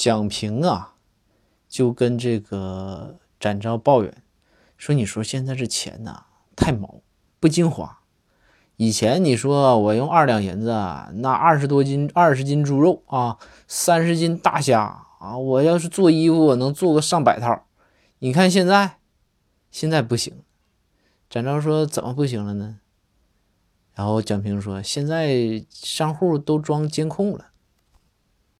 [0.00, 0.94] 蒋平啊
[1.68, 4.22] 就跟这个展昭抱怨
[4.78, 6.24] 说你说现在这钱呐
[6.56, 7.02] 太毛
[7.38, 8.00] 不经花
[8.76, 10.68] 以前你说我用二两银子
[11.16, 13.36] 那二十多斤二十斤猪肉啊
[13.68, 17.66] 三十斤大虾啊我要是做衣服我能做个上百套。
[18.20, 18.96] 你看现在
[19.70, 20.32] 现在不行。
[21.28, 22.78] 展昭说怎么不行了呢？
[23.94, 27.49] 然后蒋平说现在商户都装监控了